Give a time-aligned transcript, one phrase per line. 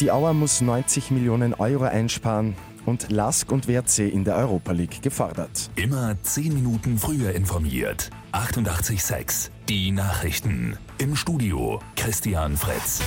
[0.00, 2.54] Die Auer muss 90 Millionen Euro einsparen
[2.84, 5.70] und Lask und WRC in der Europa League gefordert.
[5.74, 8.10] Immer 10 Minuten früher informiert.
[8.32, 10.76] 88.6 Die Nachrichten.
[10.98, 13.00] Im Studio Christian Fritz.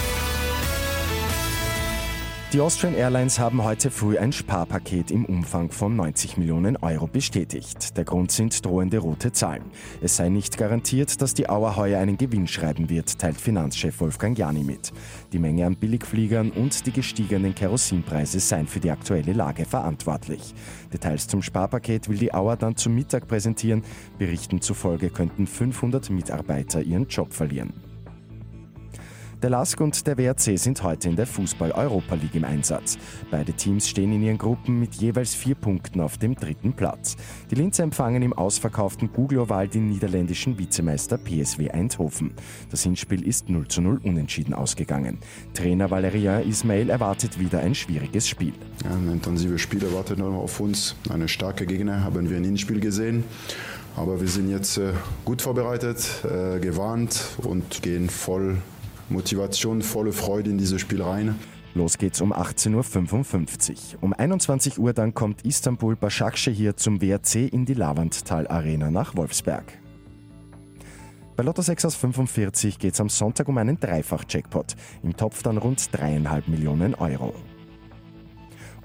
[2.51, 7.95] Die Austrian Airlines haben heute früh ein Sparpaket im Umfang von 90 Millionen Euro bestätigt.
[7.95, 9.65] Der Grund sind drohende rote Zahlen.
[10.01, 14.35] Es sei nicht garantiert, dass die Auer heuer einen Gewinn schreiben wird, teilt Finanzchef Wolfgang
[14.35, 14.91] Jani mit.
[15.31, 20.55] Die Menge an Billigfliegern und die gestiegenen Kerosinpreise seien für die aktuelle Lage verantwortlich.
[20.91, 23.83] Details zum Sparpaket will die Auer dann zum Mittag präsentieren.
[24.17, 27.88] Berichten zufolge könnten 500 Mitarbeiter ihren Job verlieren.
[29.41, 32.97] Der LASK und der WRC sind heute in der Fußball-Europa League im Einsatz.
[33.31, 37.15] Beide Teams stehen in ihren Gruppen mit jeweils vier Punkten auf dem dritten Platz.
[37.49, 42.31] Die Linzer empfangen im ausverkauften Google-Oval den niederländischen Vizemeister PSW Eindhoven.
[42.69, 45.19] Das Hinspiel ist 0 zu 0 unentschieden ausgegangen.
[45.53, 48.53] Trainer Valerian Ismail erwartet wieder ein schwieriges Spiel.
[48.83, 50.97] Ja, ein intensives Spiel erwartet auf uns.
[51.09, 53.23] Eine starke Gegner haben wir im Hinspiel gesehen.
[53.95, 54.91] Aber wir sind jetzt äh,
[55.23, 58.57] gut vorbereitet, äh, gewarnt und gehen voll
[59.09, 61.35] Motivation, volle Freude in dieses Spiel rein.
[61.75, 64.03] Los geht's um 18.55 Uhr.
[64.03, 69.15] Um 21 Uhr dann kommt Istanbul Başakşehir hier zum WRC in die Lavandtal Arena nach
[69.15, 69.79] Wolfsberg.
[71.35, 74.75] Bei Lotto 6 aus 45 geht's am Sonntag um einen Dreifach-Jackpot.
[75.03, 77.33] Im Topf dann rund 3,5 Millionen Euro.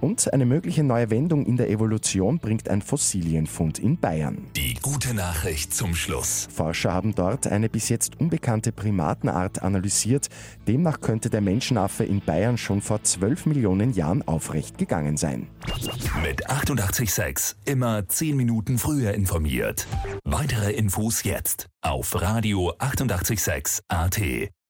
[0.05, 4.49] Und eine mögliche neue Wendung in der Evolution bringt ein Fossilienfund in Bayern.
[4.55, 6.47] Die gute Nachricht zum Schluss.
[6.55, 10.29] Forscher haben dort eine bis jetzt unbekannte Primatenart analysiert.
[10.69, 15.47] Demnach könnte der Menschenaffe in Bayern schon vor 12 Millionen Jahren aufrecht gegangen sein.
[16.23, 19.87] Mit 886 immer 10 Minuten früher informiert.
[20.23, 24.21] Weitere Infos jetzt auf Radio 886 AT.